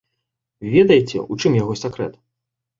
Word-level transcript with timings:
Ведаеце, 0.77 1.17
у 1.35 1.39
чым 1.45 1.61
яго 1.63 1.73
сакрэт? 1.85 2.13